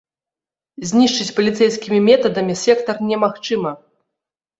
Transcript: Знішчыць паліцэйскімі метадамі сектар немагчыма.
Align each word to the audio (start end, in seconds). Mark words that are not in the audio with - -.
Знішчыць 0.91 1.35
паліцэйскімі 1.39 1.99
метадамі 2.07 2.55
сектар 2.63 2.95
немагчыма. 3.11 3.75